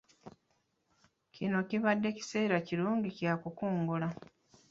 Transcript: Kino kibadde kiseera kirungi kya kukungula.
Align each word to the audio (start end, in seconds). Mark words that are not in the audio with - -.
Kino 1.33 1.57
kibadde 1.69 2.07
kiseera 2.17 2.57
kirungi 2.67 3.09
kya 3.17 3.33
kukungula. 3.41 4.07